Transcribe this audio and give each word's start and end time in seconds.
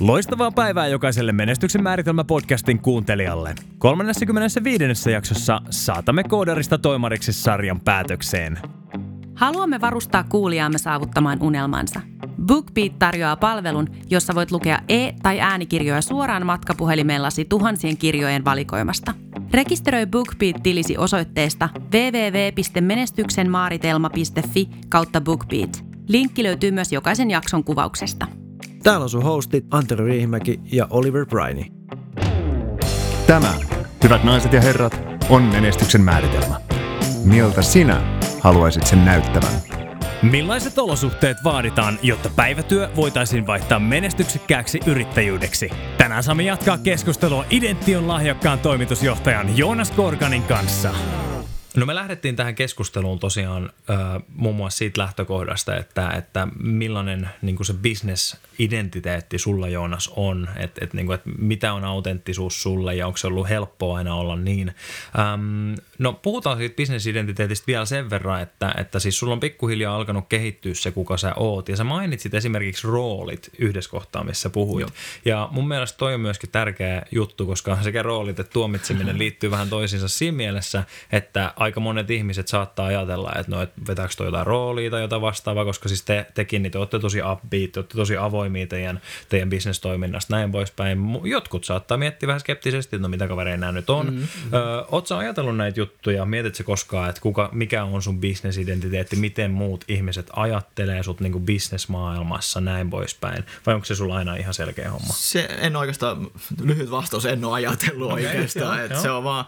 Loistavaa 0.00 0.50
päivää 0.50 0.86
jokaiselle 0.86 1.32
Menestyksen 1.32 1.82
määritelmä 1.82 2.24
podcastin 2.24 2.78
kuuntelijalle. 2.78 3.54
35. 3.78 5.10
jaksossa 5.10 5.60
saatamme 5.70 6.24
koodarista 6.24 6.78
toimariksi 6.78 7.32
sarjan 7.32 7.80
päätökseen. 7.80 8.58
Haluamme 9.34 9.80
varustaa 9.80 10.24
kuulijaamme 10.24 10.78
saavuttamaan 10.78 11.42
unelmansa. 11.42 12.00
BookBeat 12.46 12.98
tarjoaa 12.98 13.36
palvelun, 13.36 13.88
jossa 14.10 14.34
voit 14.34 14.50
lukea 14.50 14.78
e- 14.88 15.12
tai 15.22 15.40
äänikirjoja 15.40 16.02
suoraan 16.02 16.46
matkapuhelimellasi 16.46 17.44
tuhansien 17.44 17.96
kirjojen 17.96 18.44
valikoimasta. 18.44 19.14
Rekisteröi 19.52 20.06
BookBeat-tilisi 20.06 20.98
osoitteesta 20.98 21.68
www.menestyksenmaaritelma.fi 21.92 24.68
kautta 24.88 25.20
BookBeat. 25.20 25.84
Linkki 26.08 26.42
löytyy 26.42 26.70
myös 26.70 26.92
jokaisen 26.92 27.30
jakson 27.30 27.64
kuvauksesta. 27.64 28.26
Täällä 28.84 29.04
on 29.04 29.10
sun 29.10 29.22
hostit 29.22 29.64
Antero 29.70 30.04
Riihimäki 30.04 30.60
ja 30.72 30.86
Oliver 30.90 31.26
Briney. 31.26 31.64
Tämä, 33.26 33.54
hyvät 34.02 34.24
naiset 34.24 34.52
ja 34.52 34.60
herrat, 34.60 35.00
on 35.28 35.42
menestyksen 35.42 36.00
määritelmä. 36.00 36.60
Miltä 37.24 37.62
sinä 37.62 38.20
haluaisit 38.40 38.86
sen 38.86 39.04
näyttävän? 39.04 39.52
Millaiset 40.22 40.78
olosuhteet 40.78 41.36
vaaditaan, 41.44 41.98
jotta 42.02 42.30
päivätyö 42.36 42.90
voitaisiin 42.96 43.46
vaihtaa 43.46 43.78
menestyksekkääksi 43.78 44.80
yrittäjyydeksi? 44.86 45.70
Tänään 45.98 46.22
saamme 46.22 46.42
jatkaa 46.42 46.78
keskustelua 46.78 47.44
Idention 47.50 48.08
lahjakkaan 48.08 48.58
toimitusjohtajan 48.58 49.58
Joonas 49.58 49.90
Korkanin 49.90 50.42
kanssa. 50.42 50.94
No 51.76 51.86
me 51.86 51.94
lähdettiin 51.94 52.36
tähän 52.36 52.54
keskusteluun 52.54 53.18
tosiaan 53.18 53.72
äh, 53.90 54.22
muun 54.28 54.56
muassa 54.56 54.78
siitä 54.78 55.00
lähtökohdasta, 55.00 55.76
että, 55.76 56.10
että 56.10 56.48
millainen 56.58 57.28
niin 57.42 57.64
se 57.64 57.74
business-identiteetti 57.74 59.38
sulla 59.38 59.68
Joonas 59.68 60.10
on, 60.16 60.48
että, 60.56 60.84
että, 60.84 60.96
niin 60.96 61.06
kuin, 61.06 61.14
että 61.14 61.30
mitä 61.38 61.72
on 61.72 61.84
autenttisuus 61.84 62.62
sulle 62.62 62.94
ja 62.94 63.06
onko 63.06 63.16
se 63.16 63.26
ollut 63.26 63.48
helppoa 63.48 63.98
aina 63.98 64.14
olla 64.14 64.36
niin. 64.36 64.74
Ähm, 65.18 65.74
no 65.98 66.12
puhutaan 66.12 66.58
siitä 66.58 66.76
business-identiteetistä 66.76 67.66
vielä 67.66 67.84
sen 67.84 68.10
verran, 68.10 68.42
että, 68.42 68.74
että 68.78 68.98
siis 68.98 69.18
sulla 69.18 69.32
on 69.32 69.40
pikkuhiljaa 69.40 69.96
alkanut 69.96 70.24
kehittyä 70.28 70.74
se, 70.74 70.90
kuka 70.90 71.16
sä 71.16 71.34
oot 71.36 71.68
ja 71.68 71.76
sä 71.76 71.84
mainitsit 71.84 72.34
esimerkiksi 72.34 72.86
roolit 72.86 73.50
yhdessä 73.58 73.90
kohtaa, 73.90 74.24
missä 74.24 74.50
puhuit. 74.50 74.80
Joo. 74.80 74.90
Ja 75.24 75.48
mun 75.52 75.68
mielestä 75.68 75.98
toi 75.98 76.14
on 76.14 76.20
myöskin 76.20 76.50
tärkeä 76.50 77.02
juttu, 77.12 77.46
koska 77.46 77.82
sekä 77.82 78.02
roolit 78.02 78.40
että 78.40 78.52
tuomitseminen 78.52 79.18
liittyy 79.24 79.50
vähän 79.50 79.68
toisiinsa 79.68 80.08
siinä 80.08 80.36
mielessä, 80.36 80.84
että 81.12 81.54
aika 81.64 81.80
monet 81.80 82.10
ihmiset 82.10 82.48
saattaa 82.48 82.86
ajatella, 82.86 83.32
että 83.38 83.52
no, 83.52 83.62
et 83.62 83.70
vetääkö 83.88 84.14
toi 84.16 84.26
jotain 84.26 84.46
roolia 84.46 84.90
tai 84.90 85.00
jotain 85.00 85.22
vastaavaa, 85.22 85.64
koska 85.64 85.88
siis 85.88 86.02
te, 86.02 86.26
tekin 86.34 86.62
niin 86.62 86.70
te 86.70 86.78
olette 86.78 86.98
tosi 86.98 87.20
upbeat, 87.32 87.72
te 87.72 87.80
olette 87.80 87.96
tosi 87.96 88.16
avoimia 88.16 88.66
teidän, 88.66 89.00
teidän 89.28 89.50
bisnestoiminnasta, 89.50 90.36
näin 90.36 90.52
poispäin. 90.52 90.98
Jotkut 91.24 91.64
saattaa 91.64 91.96
miettiä 91.96 92.26
vähän 92.26 92.40
skeptisesti, 92.40 92.96
että 92.96 93.02
no 93.02 93.08
mitä 93.08 93.28
kavereja 93.28 93.56
nämä 93.56 93.72
nyt 93.72 93.90
on. 93.90 94.06
Mm-hmm. 94.06 94.54
Ö, 94.54 94.84
Oletko 94.90 95.14
ajatellut 95.14 95.56
näitä 95.56 95.80
juttuja, 95.80 96.24
mietitkö 96.24 96.64
koskaan, 96.64 97.08
että 97.08 97.20
kuka, 97.20 97.48
mikä 97.52 97.84
on 97.84 98.02
sun 98.02 98.20
bisnesidentiteetti, 98.20 99.16
miten 99.16 99.50
muut 99.50 99.84
ihmiset 99.88 100.30
ajattelee 100.32 101.02
sut 101.02 101.20
niin 101.20 101.32
kuin 101.32 101.44
bisnesmaailmassa, 101.44 102.60
näin 102.60 102.90
poispäin, 102.90 103.44
vai 103.66 103.74
onko 103.74 103.84
se 103.84 103.94
sulla 103.94 104.16
aina 104.16 104.36
ihan 104.36 104.54
selkeä 104.54 104.90
homma? 104.90 105.12
Se 105.12 105.48
en 105.58 105.76
oikeastaan, 105.76 106.30
lyhyt 106.62 106.90
vastaus, 106.90 107.26
en 107.26 107.44
ole 107.44 107.54
ajatellut 107.54 108.12
okay, 108.12 108.26
oikeastaan, 108.26 108.84
että 108.84 109.00
se 109.00 109.10
on 109.10 109.24
vaan 109.24 109.44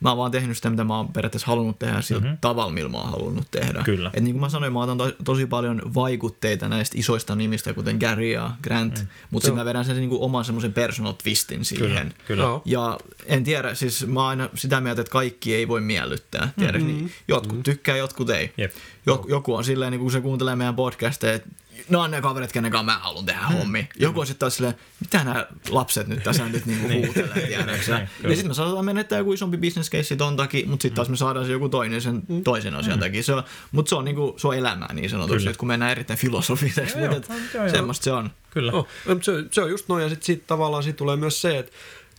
mä 0.00 0.08
oon 0.08 0.18
vaan 0.18 0.30
tehnyt 0.30 0.56
sitä, 0.56 0.70
mitä 0.70 0.84
mä 0.84 0.96
oon 0.96 1.12
periaatteessa 1.12 1.46
halunnut 1.46 1.78
tehdä 1.78 2.00
sillä 2.00 2.20
mm-hmm. 2.20 2.38
tavalla, 2.40 2.72
millä 2.72 2.88
mä 2.88 2.98
oon 2.98 3.10
halunnut 3.10 3.46
tehdä. 3.50 3.82
Kyllä. 3.82 4.10
Et 4.14 4.22
niin 4.22 4.34
kuin 4.34 4.40
mä 4.40 4.48
sanoin, 4.48 4.72
mä 4.72 4.82
otan 4.82 4.98
to- 4.98 5.12
tosi 5.24 5.46
paljon 5.46 5.94
vaikutteita 5.94 6.68
näistä 6.68 6.98
isoista 6.98 7.34
nimistä, 7.34 7.74
kuten 7.74 7.96
Gary 7.96 8.30
ja 8.30 8.50
Grant, 8.62 8.98
mm. 8.98 9.06
mutta 9.30 9.46
sitten 9.46 9.58
mä 9.60 9.64
vedän 9.64 9.84
sen 9.84 9.96
niin 9.96 10.08
kuin 10.08 10.22
oman 10.22 10.44
semmoisen 10.44 10.72
personal 10.72 11.12
twistin 11.12 11.64
siihen. 11.64 12.14
Kyllä, 12.26 12.44
kyllä. 12.44 12.60
Ja 12.64 12.98
en 13.26 13.44
tiedä, 13.44 13.74
siis 13.74 14.06
mä 14.06 14.20
oon 14.20 14.28
aina 14.28 14.48
sitä 14.54 14.80
mieltä, 14.80 15.00
että 15.00 15.12
kaikki 15.12 15.54
ei 15.54 15.68
voi 15.68 15.80
miellyttää. 15.80 16.52
Tiedätkö, 16.58 16.78
mm-hmm. 16.78 16.96
niin 16.96 17.12
jotkut 17.28 17.52
mm-hmm. 17.52 17.62
tykkää, 17.62 17.96
jotkut 17.96 18.30
ei. 18.30 18.52
Jep. 18.56 18.72
Joku, 19.06 19.28
joku 19.28 19.54
on 19.54 19.64
silleen, 19.64 19.90
niin 19.90 20.00
kun 20.00 20.12
se 20.12 20.20
kuuntelee 20.20 20.56
meidän 20.56 20.76
podcasteja, 20.76 21.34
että 21.34 21.48
no 21.88 22.00
on 22.00 22.10
ne 22.10 22.20
kaverit, 22.20 22.52
kenen 22.52 22.70
kanssa 22.70 22.84
mä 22.84 22.98
haluan 22.98 23.26
tehdä 23.26 23.40
mm. 23.40 23.56
hommi. 23.56 23.88
Joku 23.98 24.20
on 24.20 24.26
sitten 24.26 24.38
taas 24.38 24.56
silleen, 24.56 24.74
mitä 25.00 25.24
nämä 25.24 25.46
lapset 25.68 26.08
nyt 26.08 26.22
tässä 26.22 26.48
nyt 26.48 26.66
niinku 26.66 26.88
huutelee, 26.88 27.46
tiedäksä. 27.46 28.06
ja 28.22 28.28
sitten 28.28 28.48
me 28.48 28.54
saadaan 28.54 28.84
menettää 28.84 29.18
joku 29.18 29.32
isompi 29.32 29.56
business 29.56 29.90
case 29.90 30.16
ton 30.16 30.36
takia, 30.36 30.66
mutta 30.66 30.82
sitten 30.82 30.96
taas 30.96 31.08
me 31.08 31.16
saadaan 31.16 31.46
se 31.46 31.52
joku 31.52 31.68
toinen 31.68 32.02
sen 32.02 32.22
toisen 32.44 32.74
asian 32.74 32.96
mm. 32.96 33.00
takia. 33.00 33.22
Se 33.22 33.34
on, 33.34 33.42
mutta 33.72 33.88
se 33.88 33.94
on, 33.94 34.04
niinku, 34.04 34.34
se 34.36 34.48
on 34.48 34.56
elämää 34.56 34.92
niin 34.92 35.10
sanotusti, 35.10 35.48
että 35.48 35.58
kun 35.58 35.68
mennään 35.68 35.92
erittäin 35.92 36.18
filosofiseksi, 36.18 36.96
mutta 36.98 37.32
semmoista 37.70 38.04
se 38.04 38.12
on. 38.12 38.30
Kyllä. 38.50 38.72
Oh, 38.72 38.88
se, 39.22 39.32
se 39.50 39.62
on 39.62 39.70
just 39.70 39.88
noin, 39.88 40.02
ja 40.02 40.08
sitten 40.08 40.26
sit 40.26 40.46
tavallaan 40.46 40.82
sit 40.82 40.96
tulee 40.96 41.16
myös 41.16 41.42
se, 41.42 41.58
että 41.58 41.72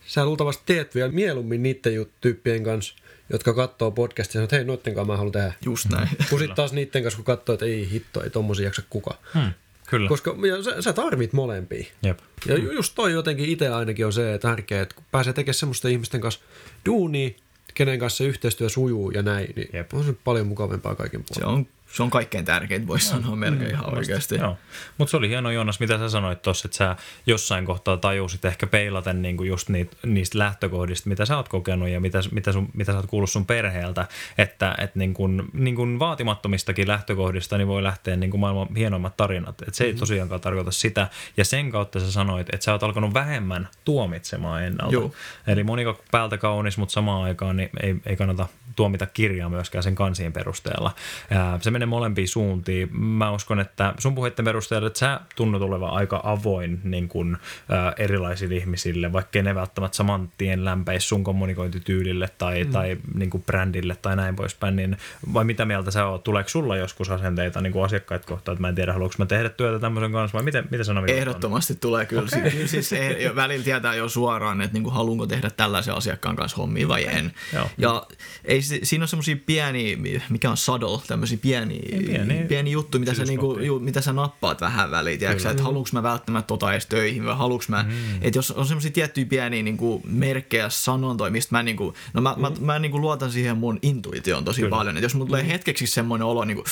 sä 0.06 0.26
luultavasti 0.26 0.64
teet 0.66 0.96
vielä 0.96 1.12
mieluummin 1.12 1.64
niiden 1.64 2.06
tyyppien 2.22 2.64
kanssa, 2.64 2.96
jotka 3.30 3.54
katsoo 3.54 3.92
podcastia 3.92 4.30
ja 4.30 4.34
sanoo, 4.34 4.44
että 4.44 4.56
hei, 4.56 4.66
noitten 4.66 4.94
kanssa 4.96 5.14
mä 5.14 5.18
haluan 5.18 5.32
tehdä. 5.32 5.54
Just 5.66 5.90
näin. 5.90 6.10
Kun 6.30 6.40
sitten 6.40 6.56
taas 6.56 6.74
niiden 6.74 7.04
kanssa, 7.04 7.18
kun 7.18 7.26
katsoo, 7.26 7.54
että 7.54 7.66
ei 7.66 7.90
hitto, 7.92 8.24
ei 8.24 8.30
tommosia 8.30 8.66
jaksa 8.66 8.82
kuka. 8.90 9.18
Hmm. 9.34 9.52
Kyllä. 9.90 10.10
Koska 10.10 10.36
ja 10.48 10.64
sä, 10.64 10.82
sä 10.82 10.94
tarvit 10.94 11.34
molempia. 11.34 11.86
Jep. 12.04 12.20
Ja 12.46 12.58
just 12.58 12.96
toi 12.96 13.12
jotenkin 13.12 13.50
itse 13.50 13.70
ainakin 13.70 14.06
on 14.06 14.14
se 14.14 14.40
tärkeä, 14.42 14.82
että 14.82 14.96
kun 14.96 15.04
pääsee 15.12 15.34
tekemään 15.34 15.54
semmoista 15.54 15.88
ihmisten 15.88 16.22
kanssa 16.22 16.42
duunia, 16.86 17.30
kenen 17.74 18.00
kanssa 18.00 18.18
se 18.18 18.24
yhteistyö 18.24 18.70
sujuu 18.70 19.12
ja 19.12 19.22
näin, 19.22 19.54
niin 19.56 19.70
Jep. 19.74 19.94
on 19.94 20.04
se 20.04 20.14
paljon 20.24 20.48
mukavampaa 20.48 20.96
kaiken 20.96 21.24
puolin. 21.24 21.44
Se 21.44 21.46
on, 21.46 21.68
se 21.94 22.04
on 22.04 22.10
kaikkein 22.10 22.46
tärkeintä, 22.46 22.88
voisi 22.88 23.08
sanoa 23.08 23.36
melkein 23.36 23.70
mm, 23.70 23.74
ihan 23.74 23.98
oikeasti. 23.98 24.36
Joo. 24.36 24.58
Mutta 24.98 25.12
se 25.12 25.18
oli 25.18 25.30
hieno 25.30 25.52
Joonas, 25.52 25.80
mitä 25.80 25.98
sä 25.98 26.10
sanoit 26.10 26.42
tuossa, 26.42 26.68
että 26.68 26.78
sä 26.78 26.96
jossain 27.26 27.66
kohtaa 27.66 27.98
tajusit 27.98 28.46
ehkä 28.46 28.68
peilaten 28.68 29.22
niinku 29.22 29.44
just 29.44 29.70
niitä, 29.70 29.98
niistä 30.06 30.40
lähtökohdista, 30.40 31.10
mitä 31.10 31.26
sä 31.26 31.38
oot 31.38 31.50
kokenut 31.50 31.90
ja 31.90 32.00
mitä, 32.00 32.20
mitä, 32.32 32.52
sun, 32.52 32.70
mitä 32.74 32.92
sä 32.92 32.98
oot 32.98 33.06
kuullut 33.06 33.30
sun 33.30 33.46
perheeltä, 33.46 34.08
että 34.38 34.76
et 34.78 34.96
niinku, 34.96 35.28
niinku 35.54 35.88
vaatimattomistakin 36.00 36.88
lähtökohdista 36.88 37.58
niin 37.58 37.68
voi 37.68 37.84
lähteä 37.84 38.16
niinku 38.16 38.38
maailman 38.38 38.76
hienoimmat 38.76 39.18
tarinat. 39.18 39.62
Et 39.68 39.74
se 39.74 39.84
ei 39.84 39.94
tosiaankaan 39.94 40.42
tarkoita 40.42 40.72
sitä. 40.72 41.08
Ja 41.38 41.46
sen 41.46 41.72
kautta 41.72 42.00
sä 42.00 42.12
sanoit, 42.12 42.48
että 42.54 42.66
sä 42.66 42.72
oot 42.72 42.84
alkanut 42.84 43.14
vähemmän 43.14 43.68
tuomitsemaan 43.86 44.64
ennalta. 44.64 44.94
Joo. 44.94 45.12
Eli 45.48 45.64
monika 45.64 45.96
päältä 46.12 46.38
kaunis, 46.38 46.78
mutta 46.78 46.94
samaan 46.94 47.24
aikaan 47.24 47.58
niin 47.58 47.70
ei, 47.84 47.96
ei 48.06 48.16
kannata 48.16 48.48
tuomita 48.76 49.06
kirjaa 49.06 49.50
myöskään 49.50 49.84
sen 49.84 49.96
kansien 49.96 50.34
perusteella. 50.34 50.92
Ää, 51.32 51.60
se 51.62 51.72
menee 51.82 51.90
molempiin 51.90 52.28
suuntiin. 52.28 52.98
Mä 52.98 53.32
uskon, 53.32 53.60
että 53.60 53.94
sun 53.98 54.16
puheiden 54.16 54.46
perusteella, 54.46 54.88
että 54.88 55.00
sä 55.00 55.20
tunnut 55.36 55.62
olevan 55.62 55.90
aika 55.90 56.22
avoin 56.24 56.80
niin 56.84 57.08
kuin, 57.08 57.38
ää, 57.70 57.94
erilaisille 57.98 58.56
ihmisille, 58.56 59.14
vaikka 59.14 59.42
ne 59.42 59.56
välttämättä 59.56 59.98
saman 59.98 60.30
tien 60.38 60.66
lämpäisi 60.66 61.08
sun 61.08 61.24
kommunikointityylille 61.24 62.30
tai, 62.38 62.64
mm. 62.64 62.72
tai 62.72 62.98
niin 63.14 63.30
kuin 63.30 63.44
brändille 63.44 63.96
tai 64.02 64.16
näin 64.16 64.36
poispäin, 64.36 64.76
niin 64.76 64.98
vai 65.34 65.44
mitä 65.44 65.66
mieltä 65.66 65.92
sä 65.92 66.06
oot? 66.06 66.24
Tuleeko 66.24 66.50
sulla 66.50 66.78
joskus 66.78 67.10
asenteita 67.10 67.62
niin 67.62 67.74
kuin 67.74 67.86
asiakkaita 67.86 68.28
kohtaan, 68.28 68.54
että 68.54 68.62
mä 68.62 68.70
en 68.70 68.76
tiedä, 68.76 68.94
haluanko 68.94 69.16
mä 69.18 69.26
tehdä 69.26 69.50
työtä 69.50 69.80
tämmöisen 69.80 70.12
kanssa 70.12 70.38
vai 70.38 70.44
miten, 70.44 70.68
miten 70.72 70.86
sä 70.86 70.94
navigoit 70.94 71.18
ton? 71.18 71.22
Ehdottomasti 71.22 71.76
tulee 71.76 72.06
kyllä. 72.06 72.22
Okay. 72.22 72.52
Kyllä 72.52 72.68
siis 72.68 72.94
eh, 72.94 73.36
välillä 73.36 73.64
tietää 73.64 73.96
jo 73.96 74.10
suoraan, 74.10 74.62
että 74.62 74.74
niinku, 74.74 74.90
haluanko 74.90 75.28
tehdä 75.28 75.50
tällaisen 75.50 75.94
asiakkaan 75.94 76.36
kanssa 76.36 76.58
hommia 76.58 76.88
vai 76.88 77.06
en. 77.06 77.32
Joo. 77.54 77.70
Ja 77.78 78.08
ei, 78.46 78.62
si- 78.62 78.80
siinä 78.84 79.04
on 79.04 79.08
semmoisia 79.08 79.36
pieniä, 79.46 79.98
mikä 80.30 80.50
on 80.50 80.58
saddle, 80.58 81.02
tämmöisiä 81.08 81.38
pieniä, 81.42 81.71
pieniä 82.06 82.46
pieni 82.48 82.72
juttu, 82.72 83.00
mitä 83.00 83.14
sä, 83.14 83.24
niinku, 83.24 83.60
ju, 83.60 83.80
mitä 83.80 84.02
sä 84.02 84.14
nappaat 84.14 84.62
vähän 84.62 84.92
väliin, 84.92 85.20
tiedätkö, 85.20 85.50
että 85.50 85.64
haluanko 85.64 85.90
mä 85.94 86.04
välttämättä 86.04 86.48
tota 86.48 86.72
edes 86.72 86.86
töihin 86.86 87.26
vai 87.26 87.36
haluanko 87.36 87.66
mä, 87.68 87.84
mm. 87.84 87.94
että 88.22 88.38
jos 88.38 88.52
on 88.52 88.68
semmoisia 88.68 88.92
tiettyjä 88.92 89.26
pieniä 89.26 89.64
niinku, 89.64 90.02
merkkejä, 90.06 90.70
sanontoja, 90.70 91.32
mistä 91.32 91.56
mä, 91.56 91.64
niinku, 91.64 91.94
no 92.14 92.22
mä, 92.22 92.34
mm. 92.36 92.42
mä, 92.42 92.52
mä 92.60 92.80
niinku, 92.80 93.02
luotan 93.02 93.32
siihen 93.32 93.58
mun 93.58 93.80
intuitioon 93.82 94.46
tosi 94.46 94.62
Kyllä. 94.62 94.70
paljon, 94.70 94.98
että 94.98 95.06
jos 95.06 95.16
mulla 95.16 95.28
tulee 95.28 95.48
hetkeksi 95.48 95.88
semmoinen 95.88 96.28
olo, 96.28 96.46
niinku, 96.46 96.64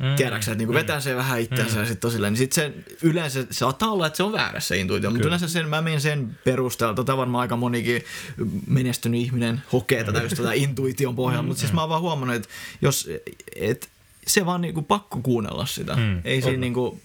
mm. 0.00 0.16
tiedätkö, 0.16 0.50
että 0.50 0.54
niinku, 0.54 0.74
vetää 0.74 1.00
se 1.00 1.16
vähän 1.16 1.40
itseänsä 1.40 1.74
mm. 1.74 1.80
ja 1.80 1.86
sitten 1.86 2.00
tosilleen, 2.00 2.32
niin 2.32 2.38
sit 2.38 2.52
se 2.52 2.72
yleensä 3.02 3.46
saattaa 3.50 3.90
olla, 3.90 4.06
että 4.06 4.16
se 4.16 4.22
on 4.22 4.32
väärässä 4.32 4.72
se 4.72 4.80
intuitio, 4.80 5.10
mutta 5.10 5.26
yleensä 5.26 5.48
sen, 5.48 5.68
mä 5.68 5.82
menen 5.82 6.00
sen 6.00 6.38
perusteella, 6.44 6.94
tota 6.94 7.16
varmaan 7.16 7.42
aika 7.42 7.56
monikin 7.56 8.02
menestynyt 8.66 9.20
ihminen 9.20 9.62
hokee 9.72 10.04
tätä 10.04 10.22
just 10.22 10.36
tätä 10.36 10.52
intuition 10.64 11.16
pohjalla, 11.16 11.42
mutta 11.42 11.60
siis 11.60 11.72
mä 11.72 11.80
oon 11.80 11.90
vaan 11.90 12.00
huomannut, 12.00 12.36
että 12.36 12.48
jos, 12.82 13.08
et, 13.56 13.88
se 14.26 14.46
vaan 14.46 14.60
niinku 14.60 14.82
pakko 14.82 15.20
kuunnella 15.22 15.66
sitä. 15.66 15.96
Mm. 15.96 16.20
Ei 16.24 16.42
siinä 16.42 16.58
niinku, 16.58 17.00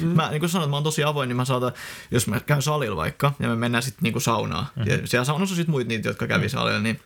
mä 0.00 0.30
niin 0.30 0.40
kuin 0.40 0.50
sanoin, 0.50 0.64
että 0.64 0.70
mä 0.70 0.76
oon 0.76 0.84
tosi 0.84 1.04
avoin, 1.04 1.28
niin 1.28 1.36
mä 1.36 1.44
saatan, 1.44 1.72
jos 2.10 2.26
mä 2.26 2.40
käyn 2.40 2.62
salilla 2.62 2.96
vaikka, 2.96 3.32
ja 3.40 3.48
me 3.48 3.56
mennään 3.56 3.82
sitten 3.82 4.02
niinku 4.02 4.20
saunaan, 4.20 4.66
mm-hmm. 4.76 4.90
ja 4.90 5.06
siellä 5.06 5.24
saunassa 5.24 5.52
on 5.52 5.56
sitten 5.56 5.70
muita 5.70 5.88
niitä, 5.88 6.08
jotka 6.08 6.26
kävi 6.26 6.48
salilla, 6.48 6.80
niin 6.80 7.00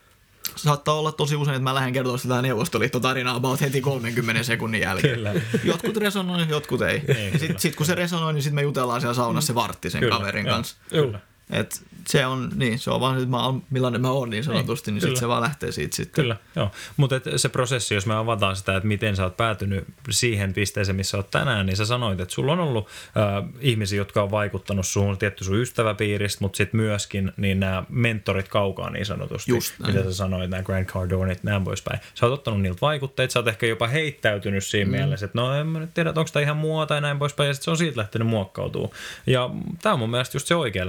saattaa 0.56 0.94
olla 0.94 1.12
tosi 1.12 1.36
usein, 1.36 1.54
että 1.54 1.62
mä 1.62 1.74
lähden 1.74 1.92
kertoa 1.92 2.18
sitä 2.18 2.42
neuvostoliittotarinaa 2.42 3.34
about 3.34 3.60
heti 3.60 3.80
30 3.80 4.42
sekunnin 4.42 4.80
jälkeen. 4.80 5.14
Kyllä. 5.14 5.34
Jotkut 5.64 5.96
resonoi, 5.96 6.48
jotkut 6.48 6.82
ei. 6.82 7.02
Niin, 7.08 7.32
ja 7.32 7.38
sitten 7.38 7.58
sit, 7.58 7.76
kun 7.76 7.86
se 7.86 7.94
resonoi, 7.94 8.32
niin 8.32 8.42
sitten 8.42 8.54
me 8.54 8.62
jutellaan 8.62 9.00
siellä 9.00 9.14
saunassa 9.14 9.46
se 9.46 9.54
vartti 9.54 9.90
sen 9.90 10.00
Kyllä, 10.00 10.16
kaverin 10.16 10.46
joo, 10.46 10.56
kanssa. 10.56 10.76
Joo. 10.90 11.12
Et 11.50 11.82
se 12.08 12.26
on, 12.26 12.50
niin, 12.54 12.78
se 12.78 12.90
on 12.90 13.00
vaan, 13.00 13.16
että 13.16 13.28
mä 13.28 13.44
oon, 13.44 13.62
millainen 13.70 14.00
mä 14.00 14.10
oon 14.10 14.30
niin 14.30 14.44
sanotusti, 14.44 14.90
niin, 14.90 14.94
niin 14.94 15.02
sitten 15.02 15.20
se 15.20 15.28
vaan 15.28 15.42
lähtee 15.42 15.72
siitä 15.72 15.96
sitten. 15.96 16.22
Kyllä, 16.22 16.36
joo. 16.56 16.70
Mutta 16.96 17.20
se 17.36 17.48
prosessi, 17.48 17.94
jos 17.94 18.06
me 18.06 18.14
avataan 18.14 18.56
sitä, 18.56 18.76
että 18.76 18.86
miten 18.86 19.16
sä 19.16 19.24
oot 19.24 19.36
päätynyt 19.36 19.84
siihen 20.10 20.54
pisteeseen, 20.54 20.96
missä 20.96 21.16
oot 21.16 21.30
tänään, 21.30 21.66
niin 21.66 21.76
sä 21.76 21.86
sanoit, 21.86 22.20
että 22.20 22.34
sulla 22.34 22.52
on 22.52 22.60
ollut 22.60 22.88
äh, 22.88 23.48
ihmisiä, 23.60 23.96
jotka 23.96 24.22
on 24.22 24.30
vaikuttanut 24.30 24.86
suhun, 24.86 25.18
tietty 25.18 25.44
sun 25.44 25.56
ystäväpiiristä, 25.56 26.38
mutta 26.44 26.56
sitten 26.56 26.80
myöskin 26.80 27.32
niin 27.36 27.60
nämä 27.60 27.84
mentorit 27.88 28.48
kaukaa 28.48 28.90
niin 28.90 29.06
sanotusti, 29.06 29.50
Just 29.50 29.74
näin. 29.78 29.94
mitä 29.94 30.04
sä 30.04 30.14
sanoit, 30.14 30.50
nämä 30.50 30.62
Grant 30.62 30.88
Cardoneit, 30.88 31.42
näin 31.42 31.64
poispäin. 31.64 32.00
Sä 32.14 32.26
oot 32.26 32.32
ottanut 32.32 32.60
niiltä 32.60 32.80
vaikutteita, 32.80 33.32
sä 33.32 33.38
oot 33.38 33.48
ehkä 33.48 33.66
jopa 33.66 33.86
heittäytynyt 33.86 34.64
siinä 34.64 34.90
mm. 34.90 34.96
mielessä, 34.96 35.26
että 35.26 35.38
no 35.38 35.54
en 35.54 35.66
mä 35.66 35.78
nyt 35.78 35.94
tiedä, 35.94 36.10
onko 36.10 36.30
tämä 36.32 36.42
ihan 36.42 36.56
mua 36.56 36.86
tai 36.86 37.00
näin 37.00 37.18
poispäin, 37.18 37.48
ja 37.48 37.54
sitten 37.54 37.64
se 37.64 37.70
on 37.70 37.76
siitä 37.76 38.00
lähtenyt 38.00 38.28
muokkautumaan. 38.28 38.92
Ja 39.26 39.50
tämä 39.82 39.92
on 39.92 39.98
mun 39.98 40.10
mielestä 40.10 40.36
just 40.36 40.46
se 40.46 40.54
oikea 40.54 40.86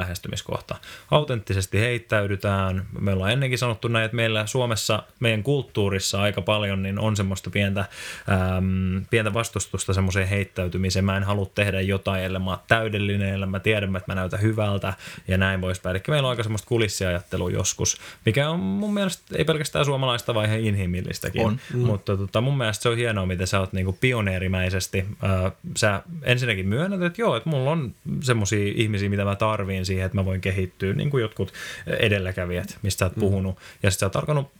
lähestymiskohta. 0.50 0.75
Autenttisesti 1.12 1.80
heittäydytään. 1.80 2.86
Me 3.00 3.13
ollaan 3.13 3.31
ennenkin 3.31 3.57
sanottu 3.57 3.88
näin, 3.88 4.06
että 4.06 4.16
meillä 4.16 4.46
Suomessa, 4.46 5.04
meidän 5.19 5.44
kulttuurissa 5.44 6.22
aika 6.22 6.42
paljon, 6.42 6.84
niin 6.84 7.00
on 7.00 7.16
semmoista 7.16 7.50
pientä, 7.50 7.86
äm, 8.30 9.06
pientä 9.10 9.34
vastustusta 9.34 9.94
semmoiseen 9.94 10.28
heittäytymiseen. 10.28 11.06
Mä 11.06 11.18
en 11.18 11.24
halua 11.24 11.50
tehdä 11.56 11.81
jotain, 11.81 12.24
ellei 12.24 12.40
mä 12.40 12.50
oon 12.50 12.60
täydellinen, 12.68 13.34
ellei 13.34 13.50
mä 13.50 13.60
tiedän, 13.60 13.96
että 13.96 14.12
mä 14.12 14.16
näytän 14.16 14.42
hyvältä 14.42 14.94
ja 15.28 15.38
näin 15.38 15.62
poispäin. 15.62 15.96
Eli 15.96 16.04
meillä 16.07 16.28
on 16.28 16.30
aika 16.30 16.44
semmoista 16.44 16.68
kulissiajattelua 16.68 17.51
joskus, 17.51 17.98
mikä 18.25 18.50
on 18.50 18.60
mun 18.60 18.94
mielestä 18.94 19.24
ei 19.36 19.46
pelkästään 19.46 19.86
suomalaista, 19.86 20.34
vaan 20.34 20.46
ihan 20.46 20.60
inhimillistäkin. 20.60 21.46
On. 21.46 21.60
Mm. 21.74 21.80
Mutta 21.80 22.18
tota, 22.18 22.42
mun 22.42 22.57
mielestä 22.57 22.84
se 22.84 22.90
on 22.90 22.98
hienoa, 22.98 23.25
miten 23.25 23.48
sä 23.48 23.60
oot 23.60 23.74
niinku 23.74 23.98
pioneerimäisesti. 24.01 25.06
Äh, 25.24 25.51
sä 25.78 26.04
ensinnäkin 26.24 26.68
myönnät, 26.68 27.01
että 27.01 27.22
joo, 27.22 27.36
että 27.36 27.50
mulla 27.50 27.72
on 27.72 27.94
semmoisia 28.22 28.74
ihmisiä, 28.75 29.10
mitä 29.10 29.25
mä 29.25 29.36
tarviin 29.36 29.86
siihen, 29.86 30.06
että 30.06 30.18
mä 30.18 30.25
voin 30.25 30.38
kehittyä, 30.41 30.94
niin 30.94 31.09
kuin 31.09 31.21
jotkut 31.21 31.53
edelläkävijät, 31.88 32.77
mistä 32.81 33.06
oot 33.06 33.15
mm. 33.15 33.19
puhunut. 33.19 33.57
Ja 33.83 33.91
sitten 33.91 34.00
sä 34.00 34.06
oot 34.06 34.15
alkanut 34.15 34.51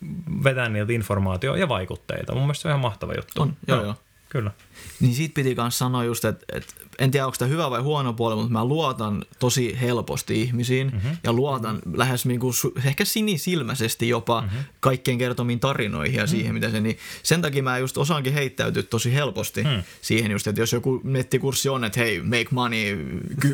vetää 0.44 0.70
niiltä 0.70 0.94
informaatioa 0.94 1.58
ja 1.58 1.70
vaikutteita. 1.70 2.34
Mun 2.34 2.44
mielestä 2.44 2.62
se 2.62 2.68
on 2.68 2.72
ihan 2.72 2.80
mahtava 2.80 3.14
juttu. 3.14 3.42
On, 3.42 3.54
joo, 3.68 3.84
joo. 3.84 3.96
Kyllä. 4.30 4.52
Niin 5.00 5.16
siitä 5.16 5.34
piti 5.34 5.56
myös 5.56 5.78
sanoa 5.78 6.04
just, 6.04 6.26
että, 6.26 6.46
että 6.54 6.74
en 7.00 7.12
tiedä 7.12 7.26
onko 7.26 7.36
tämä 7.40 7.50
hyvä 7.50 7.70
vai 7.70 7.82
huono 7.82 8.14
puoli, 8.14 8.36
mutta 8.36 8.52
mä 8.52 8.66
luotan 8.66 9.26
tosi 9.40 9.78
helposti 9.82 10.42
ihmisiin 10.42 10.92
mm-hmm. 10.94 11.18
ja 11.24 11.34
luotan 11.34 11.76
mm-hmm. 11.76 11.98
lähes 11.98 12.26
niin 12.26 12.40
kuin, 12.40 12.54
ehkä 12.86 13.06
sinisilmäisesti 13.06 14.10
jopa 14.10 14.42
mm-hmm. 14.42 14.60
kaikkien 14.80 15.18
kertomiin 15.18 15.60
tarinoihin 15.60 16.16
ja 16.16 16.24
mm-hmm. 16.24 16.38
siihen, 16.38 16.54
mitä 16.54 16.70
se, 16.70 16.82
niin 16.82 16.98
sen 17.24 17.42
takia 17.42 17.64
mä 17.64 17.78
just 17.78 17.98
osaankin 17.98 18.34
heittäytyä 18.34 18.84
tosi 18.84 19.14
helposti 19.14 19.64
mm-hmm. 19.64 19.84
siihen 20.02 20.32
just, 20.32 20.48
että 20.48 20.62
jos 20.62 20.74
joku 20.74 21.02
nettikurssi 21.04 21.70
on, 21.70 21.84
että 21.84 22.00
hei, 22.00 22.22
make 22.22 22.48
money, 22.52 22.98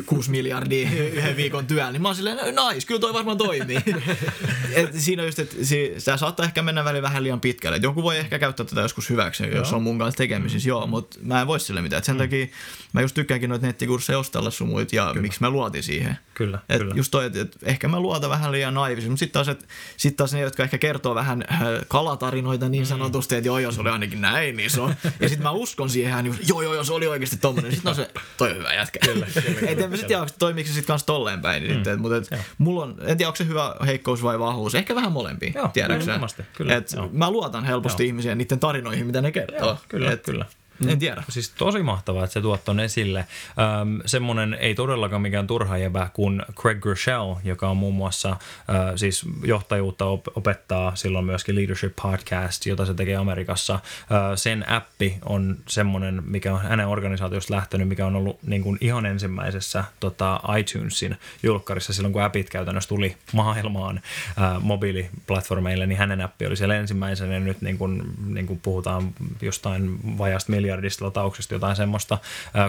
6 0.06 0.30
miljardia 0.30 0.90
yhden 1.12 1.36
viikon 1.36 1.66
työn, 1.66 1.92
niin 1.92 2.02
mä 2.02 2.08
oon 2.08 2.16
silleen, 2.16 2.38
nice, 2.38 2.86
kyllä 2.86 3.00
toi 3.00 3.12
varmaan 3.12 3.38
toimii. 3.38 3.78
Et 4.72 4.94
siinä 4.94 5.22
on 5.22 5.28
just, 5.28 5.38
että 5.38 5.56
sitä 5.98 6.16
saattaa 6.16 6.46
ehkä 6.46 6.62
mennä 6.62 6.84
väliin 6.84 7.02
vähän 7.02 7.22
liian 7.22 7.40
pitkälle. 7.40 7.76
Et 7.76 7.82
joku 7.82 8.02
voi 8.02 8.18
ehkä 8.18 8.38
käyttää 8.38 8.66
tätä 8.66 8.80
joskus 8.80 9.10
hyväksi, 9.10 9.44
jos 9.54 9.72
on 9.72 9.82
mun 9.82 9.98
kanssa 9.98 10.18
tekemisissä, 10.18 10.68
mm-hmm. 10.68 10.80
joo, 10.80 10.86
mutta 10.86 11.15
mä 11.22 11.40
en 11.40 11.46
voi 11.46 11.60
sille 11.60 11.82
mitään. 11.82 11.98
Et 11.98 12.04
sen 12.04 12.14
mm. 12.14 12.18
takia 12.18 12.46
mä 12.92 13.00
just 13.00 13.14
tykkäänkin 13.14 13.50
noita 13.50 13.66
nettikursseja 13.66 14.18
ostella 14.18 14.50
sun 14.50 14.68
muut 14.68 14.92
ja 14.92 15.06
kyllä. 15.06 15.22
miksi 15.22 15.40
mä 15.40 15.50
luotin 15.50 15.82
siihen. 15.82 16.18
Kyllä, 16.34 16.58
et 16.68 16.78
kyllä. 16.78 16.94
Just 16.94 17.10
toi, 17.10 17.26
että 17.26 17.40
et 17.40 17.56
ehkä 17.62 17.88
mä 17.88 18.00
luotan 18.00 18.30
vähän 18.30 18.52
liian 18.52 18.74
naivisesti, 18.74 19.10
mutta 19.10 19.18
sitten 19.18 19.32
taas, 19.32 19.48
et, 19.48 19.68
sit 19.96 20.16
taas 20.16 20.32
ne, 20.32 20.40
jotka 20.40 20.62
ehkä 20.62 20.78
kertoo 20.78 21.14
vähän 21.14 21.44
äh, 21.52 21.60
kalatarinoita 21.88 22.68
niin 22.68 22.86
sanotusti, 22.86 23.34
että 23.34 23.48
joo, 23.48 23.58
joo, 23.58 23.72
se 23.72 23.80
oli 23.80 23.90
ainakin 23.90 24.20
näin, 24.20 24.56
niin 24.56 24.70
se 24.70 24.80
on. 24.80 24.94
Ja 25.20 25.28
sitten 25.28 25.42
mä 25.42 25.50
uskon 25.50 25.90
siihen, 25.90 26.24
niin 26.24 26.38
joo, 26.48 26.62
joo, 26.62 26.74
joo, 26.74 26.84
se 26.84 26.92
oli 26.92 27.06
oikeasti 27.06 27.36
tommonen. 27.36 27.72
Sitten 27.72 27.90
on 27.90 27.96
se, 27.96 28.10
toi 28.36 28.50
on 28.50 28.56
hyvä 28.56 28.74
jätkä. 28.74 28.98
Kyllä, 28.98 29.26
kyllä, 29.34 29.54
kyllä, 29.60 29.70
Et 29.72 29.80
en 29.80 29.90
mä 29.90 29.96
sitten 29.96 30.08
tiedä, 30.08 30.26
toimiiko 30.38 30.68
se 30.68 30.74
sitten 30.74 30.86
kanssa 30.86 31.06
tolleen 31.06 31.40
päin. 31.40 31.62
Mm. 31.62 32.00
mutta 32.00 32.16
et, 32.16 32.40
mulla 32.58 32.82
on, 32.82 32.96
en 33.00 33.16
tiedä, 33.16 33.28
onko 33.28 33.36
se 33.36 33.46
hyvä 33.46 33.76
heikkous 33.86 34.22
vai 34.22 34.38
vahvuus. 34.38 34.74
Ehkä 34.74 34.94
vähän 34.94 35.12
molempia, 35.12 35.68
tiedäksä. 35.72 36.20
Mä 37.12 37.30
luotan 37.30 37.64
helposti 37.64 38.02
joo. 38.02 38.06
ihmisiä 38.06 38.34
niiden 38.34 38.60
tarinoihin, 38.60 39.06
mitä 39.06 39.20
ne 39.20 39.32
kertoo. 39.32 39.66
Joo, 39.66 39.78
kyllä, 39.88 40.12
et, 40.12 40.22
kyllä. 40.22 40.46
Mm. 40.78 40.88
En 40.88 40.98
tiedä. 40.98 41.22
Siis 41.28 41.50
tosi 41.50 41.82
mahtavaa, 41.82 42.24
että 42.24 42.34
se 42.34 42.40
tuot 42.40 42.64
ton 42.64 42.80
esille. 42.80 43.18
Ähm, 43.18 43.96
semmoinen 44.06 44.54
ei 44.54 44.74
todellakaan 44.74 45.22
mikään 45.22 45.46
turha 45.46 45.78
jäbä 45.78 46.10
kuin 46.12 46.42
Craig 46.54 46.80
Groeschel, 46.80 47.34
joka 47.44 47.68
on 47.68 47.76
muun 47.76 47.94
muassa 47.94 48.30
äh, 48.30 48.36
siis 48.96 49.24
johtajuutta 49.44 50.04
op- 50.04 50.36
opettaa, 50.36 50.96
silloin 50.96 51.24
myöskin 51.24 51.54
Leadership 51.54 51.96
Podcast, 52.02 52.66
jota 52.66 52.86
se 52.86 52.94
tekee 52.94 53.16
Amerikassa. 53.16 53.74
Äh, 53.74 53.80
sen 54.34 54.68
appi 54.68 55.18
on 55.24 55.56
semmoinen, 55.68 56.22
mikä 56.26 56.54
on 56.54 56.62
hänen 56.62 56.86
organisaatiosta 56.88 57.54
lähtenyt, 57.54 57.88
mikä 57.88 58.06
on 58.06 58.16
ollut 58.16 58.42
niin 58.42 58.62
kuin 58.62 58.78
ihan 58.80 59.06
ensimmäisessä 59.06 59.84
tota, 60.00 60.40
iTunesin 60.58 61.16
julkkarissa 61.42 61.92
silloin, 61.92 62.12
kun 62.12 62.22
appit 62.22 62.50
käytännössä 62.50 62.88
tuli 62.88 63.16
maailmaan 63.32 64.00
äh, 64.40 64.62
mobiiliplatformeille, 64.62 65.86
niin 65.86 65.98
hänen 65.98 66.20
appi 66.20 66.46
oli 66.46 66.56
siellä 66.56 66.76
ensimmäisenä 66.76 67.34
ja 67.34 67.40
nyt 67.40 67.60
niin 67.60 67.78
kuin, 67.78 68.02
niin 68.26 68.46
kuin 68.46 68.60
puhutaan 68.60 69.14
jostain 69.42 69.98
vajasta 70.18 70.52
miljardista 70.52 70.65
latauksesta, 71.00 71.54
jotain 71.54 71.76
semmoista. 71.76 72.18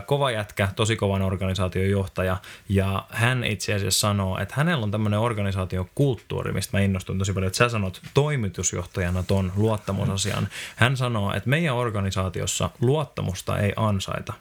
Kova 0.06 0.32
jätkä, 0.32 0.68
tosi 0.76 0.96
kovan 0.96 1.22
organisaation 1.22 1.90
johtaja, 1.90 2.38
ja 2.70 3.06
hän 3.10 3.44
itse 3.44 3.74
asiassa 3.74 4.00
sanoo, 4.00 4.40
että 4.40 4.54
hänellä 4.58 4.84
on 4.84 4.92
tämmöinen 4.92 5.20
organisaatiokulttuuri, 5.20 6.54
mistä 6.54 6.78
mä 6.78 6.82
innostun 6.84 7.20
tosi 7.20 7.34
paljon, 7.34 7.48
että 7.48 7.58
sä 7.58 7.70
sanot 7.70 8.02
toimitusjohtajana 8.14 9.24
ton 9.24 9.52
luottamusasian. 9.56 10.48
Hän 10.76 10.98
sanoo, 10.98 11.34
että 11.34 11.50
meidän 11.50 11.76
organisaatiossa 11.76 12.70
luottamusta 12.82 13.60
ei 13.60 13.74
ansaita, 13.76 14.34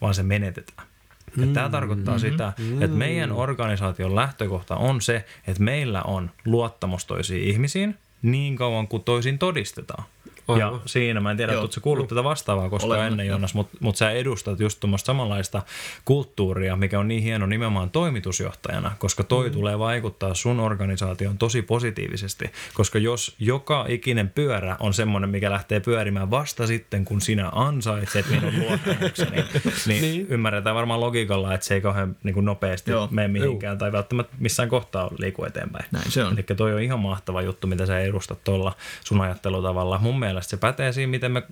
vaan 0.00 0.14
se 0.14 0.22
menetetään. 0.22 0.88
Ja 1.36 1.46
tämä 1.46 1.68
tarkoittaa 1.68 2.16
mm-hmm. 2.16 2.30
sitä, 2.30 2.52
että 2.80 2.96
meidän 2.96 3.32
organisaation 3.32 4.16
lähtökohta 4.16 4.76
on 4.76 5.00
se, 5.00 5.24
että 5.46 5.62
meillä 5.62 6.02
on 6.02 6.30
luottamustoisiin 6.44 7.48
ihmisiin 7.48 7.98
niin 8.22 8.56
kauan 8.56 8.88
kuin 8.88 9.02
toisin 9.02 9.38
todistetaan. 9.38 10.04
Aivan. 10.48 10.60
Ja 10.60 10.80
siinä, 10.86 11.20
mä 11.20 11.30
en 11.30 11.36
tiedä, 11.36 11.52
että 11.52 11.80
kuullut 11.80 12.08
tätä 12.08 12.24
vastaavaa 12.24 12.70
koskaan 12.70 12.98
Olen, 12.98 13.12
ennen 13.12 13.26
Jonas, 13.26 13.54
mutta 13.54 13.78
mut 13.80 13.96
sä 13.96 14.10
edustat 14.10 14.60
just 14.60 14.80
tuommoista 14.80 15.06
samanlaista 15.06 15.62
kulttuuria, 16.04 16.76
mikä 16.76 17.00
on 17.00 17.08
niin 17.08 17.22
hieno 17.22 17.46
nimenomaan 17.46 17.90
toimitusjohtajana, 17.90 18.92
koska 18.98 19.24
toi 19.24 19.48
mm. 19.48 19.52
tulee 19.52 19.78
vaikuttaa 19.78 20.34
sun 20.34 20.60
organisaation 20.60 21.38
tosi 21.38 21.62
positiivisesti, 21.62 22.50
koska 22.74 22.98
jos 22.98 23.34
joka 23.38 23.84
ikinen 23.88 24.28
pyörä 24.28 24.76
on 24.80 24.94
semmoinen, 24.94 25.30
mikä 25.30 25.50
lähtee 25.50 25.80
pyörimään 25.80 26.30
vasta 26.30 26.66
sitten, 26.66 27.04
kun 27.04 27.20
sinä 27.20 27.48
ansaitset 27.52 28.26
minun 28.30 28.58
luottamukseni, 28.62 29.44
niin, 29.86 30.02
niin 30.02 30.26
ymmärretään 30.28 30.76
varmaan 30.76 31.00
logiikalla, 31.00 31.54
että 31.54 31.66
se 31.66 31.74
ei 31.74 31.80
kauhean 31.80 32.16
niin 32.22 32.34
kuin 32.34 32.46
nopeasti 32.46 32.90
Joo. 32.90 33.08
mene 33.10 33.28
mihinkään 33.28 33.72
Joo. 33.72 33.78
tai 33.78 33.92
välttämättä 33.92 34.34
missään 34.38 34.68
kohtaa 34.68 35.10
liiku 35.18 35.44
eteenpäin. 35.44 35.84
Näin 35.92 36.10
se 36.10 36.24
on. 36.24 36.32
Eli 36.32 36.56
toi 36.56 36.74
on 36.74 36.82
ihan 36.82 37.00
mahtava 37.00 37.42
juttu, 37.42 37.66
mitä 37.66 37.86
sä 37.86 38.00
edustat 38.00 38.44
tuolla 38.44 38.72
sun 39.04 39.20
ajattelutavalla. 39.20 39.98
Mun 39.98 40.18
mielestä 40.18 40.33
mielestä 40.34 40.50
se 40.50 40.56
pätee 40.56 40.92
siinä, 40.92 41.10
miten 41.10 41.32
me 41.32 41.42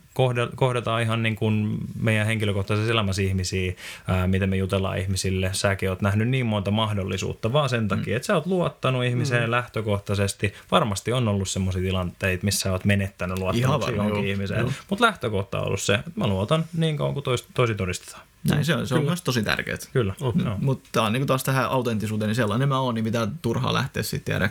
kohdataan 0.54 1.02
ihan 1.02 1.22
niin 1.22 1.36
kuin 1.36 1.78
meidän 2.00 2.26
henkilökohtaisessa 2.26 2.92
elämässä 2.92 3.22
ihmisiä, 3.22 3.72
ää, 4.08 4.26
miten 4.26 4.50
me 4.50 4.56
jutellaan 4.56 4.98
ihmisille. 4.98 5.50
Säkin 5.52 5.90
oot 5.90 6.02
nähnyt 6.02 6.28
niin 6.28 6.46
monta 6.46 6.70
mahdollisuutta, 6.70 7.52
vaan 7.52 7.68
sen 7.68 7.88
takia, 7.88 8.12
mm. 8.12 8.16
että 8.16 8.26
sä 8.26 8.34
oot 8.34 8.46
luottanut 8.46 9.04
ihmiseen 9.04 9.44
mm. 9.44 9.50
lähtökohtaisesti. 9.50 10.54
Varmasti 10.70 11.12
on 11.12 11.28
ollut 11.28 11.48
sellaisia 11.48 11.82
tilanteita, 11.82 12.44
missä 12.44 12.60
sä 12.60 12.72
oot 12.72 12.84
menettänyt 12.84 13.38
luottamuksen 13.38 13.96
johonkin 13.96 14.28
ihmiseen, 14.28 14.74
mutta 14.90 15.04
lähtökohta 15.04 15.60
on 15.60 15.66
ollut 15.66 15.80
se, 15.80 15.94
että 15.94 16.10
mä 16.14 16.26
luotan 16.26 16.64
niin 16.76 16.96
kauan 16.96 17.14
kuin 17.14 17.24
tois, 17.24 17.46
tosi 17.54 17.74
todistetaan. 17.74 18.22
Näin 18.48 18.64
se 18.64 18.74
on, 18.74 18.86
se 18.86 18.94
on 18.94 19.04
myös 19.04 19.22
tosi 19.22 19.42
tärkeää. 19.42 19.78
Kyllä. 19.92 20.14
Oh, 20.20 20.34
no. 20.34 20.58
Mutta 20.60 20.88
tämä 20.92 21.06
on 21.06 21.12
niin 21.12 21.26
taas 21.26 21.44
tähän 21.44 21.70
autenttisuuteen, 21.70 22.28
niin 22.28 22.36
sellainen 22.36 22.68
mä 22.68 22.78
oon, 22.78 22.94
niin 22.94 23.04
mitä 23.04 23.28
turhaa 23.42 23.72
lähteä 23.72 24.02
sitten 24.02 24.50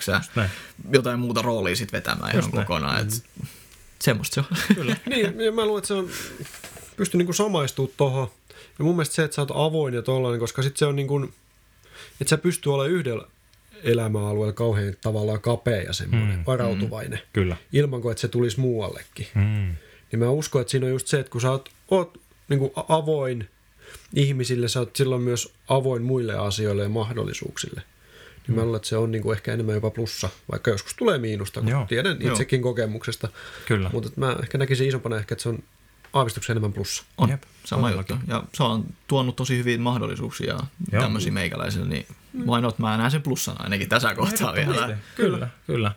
jotain 0.93 1.19
muuta 1.19 1.41
roolia 1.41 1.75
sitten 1.75 1.97
vetämään 1.97 2.35
Just 2.35 2.47
ihan 2.47 2.55
näin. 2.55 2.67
kokonaan. 2.67 3.05
Mm-hmm 3.05 3.60
semmoista 4.01 4.33
se 4.33 4.39
on. 4.39 4.57
Kyllä. 4.75 4.95
niin, 5.09 5.39
ja 5.39 5.51
mä 5.51 5.65
luulen, 5.65 5.79
että 5.79 5.87
se 5.87 5.93
on, 5.93 6.09
pysty 6.97 7.17
niinku 7.17 7.33
samaistumaan 7.33 7.93
tohon. 7.97 8.27
Ja 8.79 8.85
mun 8.85 8.95
mielestä 8.95 9.15
se, 9.15 9.23
että 9.23 9.35
sä 9.35 9.41
oot 9.41 9.51
avoin 9.53 9.93
ja 9.93 10.01
tollainen, 10.01 10.39
koska 10.39 10.61
sit 10.61 10.77
se 10.77 10.85
on 10.85 10.95
niinku, 10.95 11.29
että 12.21 12.29
sä 12.29 12.37
pystyy 12.37 12.73
olemaan 12.73 12.91
yhdellä 12.91 13.27
elämäalueella 13.83 14.53
kauhean 14.53 14.93
tavallaan 15.01 15.41
kapea 15.41 15.81
ja 15.81 15.93
semmoinen 15.93 16.37
mm, 16.37 16.43
varautuvainen. 16.47 17.19
Mm, 17.19 17.25
kyllä. 17.33 17.57
Ilman 17.73 18.01
kuin, 18.01 18.11
että 18.11 18.21
se 18.21 18.27
tulisi 18.27 18.59
muuallekin. 18.59 19.27
Mm. 19.35 19.75
Niin 20.11 20.19
mä 20.19 20.29
uskon, 20.29 20.61
että 20.61 20.71
siinä 20.71 20.85
on 20.85 20.91
just 20.91 21.07
se, 21.07 21.19
että 21.19 21.31
kun 21.31 21.41
sä 21.41 21.51
oot, 21.51 21.69
oot 21.91 22.17
niin 22.49 22.71
avoin 22.75 23.49
ihmisille, 24.13 24.67
sä 24.67 24.79
oot 24.79 24.95
silloin 24.95 25.21
myös 25.21 25.53
avoin 25.67 26.01
muille 26.01 26.33
asioille 26.33 26.83
ja 26.83 26.89
mahdollisuuksille. 26.89 27.81
Niin 28.47 28.55
mä 28.55 28.63
luulen, 28.63 28.75
että 28.77 28.87
se 28.87 28.97
on 28.97 29.11
niin 29.11 29.21
kuin 29.21 29.35
ehkä 29.35 29.53
enemmän 29.53 29.75
jopa 29.75 29.89
plussa, 29.89 30.29
vaikka 30.51 30.71
joskus 30.71 30.93
tulee 30.93 31.17
miinusta, 31.17 31.59
kun 31.59 31.69
Joo. 31.69 31.85
tiedän 31.85 32.17
itsekin 32.21 32.59
Joo. 32.59 32.63
kokemuksesta. 32.63 33.27
Kyllä. 33.67 33.89
Mutta 33.93 34.09
mä 34.15 34.35
ehkä 34.41 34.57
näkisin 34.57 34.87
isompana 34.87 35.17
ehkä, 35.17 35.33
että 35.33 35.43
se 35.43 35.49
on 35.49 35.59
aavistuksen 36.13 36.53
enemmän 36.53 36.73
plussa. 36.73 37.03
On, 37.17 37.29
Jep. 37.29 37.43
sama 37.65 37.87
on 37.87 37.93
juttu. 37.93 38.15
Ja 38.27 38.43
se 38.53 38.63
on 38.63 38.85
tuonut 39.07 39.35
tosi 39.35 39.57
hyviä 39.57 39.77
mahdollisuuksia 39.77 40.59
Joo. 40.91 41.01
tämmöisiä 41.03 41.31
meikäläisille, 41.31 41.85
niin 41.85 42.05
mm. 42.33 42.45
why 42.45 42.61
not? 42.61 42.79
Mä 42.79 42.97
näen 42.97 43.11
sen 43.11 43.21
plussana 43.21 43.63
ainakin 43.63 43.89
tässä 43.89 44.15
kohtaa 44.15 44.53
vielä. 44.53 44.97
Kyllä, 45.15 45.47
kyllä. 45.67 45.91